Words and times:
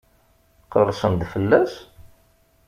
Qerrsen-d 0.71 1.21
fell-as? 1.31 1.73